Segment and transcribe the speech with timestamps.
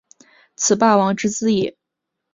[0.55, 1.77] 此霸王之资也。